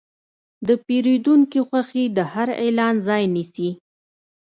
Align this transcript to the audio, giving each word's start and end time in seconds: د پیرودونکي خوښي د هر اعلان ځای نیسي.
د 0.67 0.69
پیرودونکي 0.85 1.59
خوښي 1.67 2.05
د 2.17 2.19
هر 2.33 2.47
اعلان 2.63 2.95
ځای 3.07 3.23
نیسي. 3.35 3.69